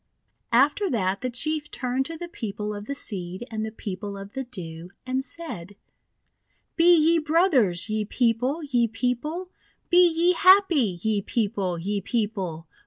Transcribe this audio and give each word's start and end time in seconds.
After 0.51 0.89
that 0.89 1.21
the 1.21 1.29
Chief 1.29 1.69
turned 1.69 2.07
to 2.07 2.17
the 2.17 2.27
People 2.27 2.73
of 2.73 2.87
the 2.87 2.95
Seed 2.95 3.45
and 3.51 3.63
the 3.63 3.71
People 3.71 4.17
of 4.17 4.31
the 4.33 4.43
Dew, 4.45 4.89
and 5.05 5.23
said:— 5.23 5.75
"Be 6.75 6.91
ye 6.97 7.19
brothers, 7.19 7.87
ye 7.87 8.03
People! 8.05 8.63
ye 8.63 8.87
People! 8.87 9.51
Be 9.91 10.07
ye 10.09 10.33
happy, 10.33 10.97
ye 11.03 11.21
People! 11.21 11.77
ye 11.77 12.01
People! 12.01 12.65